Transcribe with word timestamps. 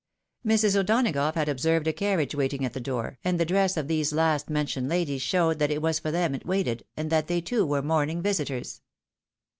Mrs. 0.43 0.75
O'Donagough 0.75 1.35
had 1.35 1.47
observed 1.47 1.85
a 1.85 1.93
carriage 1.93 2.33
waiting 2.33 2.65
at 2.65 2.73
the 2.73 2.79
door, 2.79 3.19
and 3.23 3.39
the 3.39 3.45
dress 3.45 3.77
of 3.77 3.87
these 3.87 4.11
last 4.11 4.49
mentioned 4.49 4.89
ladies 4.89 5.21
showed 5.21 5.59
that 5.59 5.69
it 5.69 5.79
was 5.83 5.99
for 5.99 6.09
them 6.09 6.33
it 6.33 6.43
waited, 6.43 6.83
and 6.97 7.11
that 7.11 7.27
they, 7.27 7.39
too, 7.39 7.67
were 7.67 7.83
morning 7.83 8.19
visitors. 8.19 8.81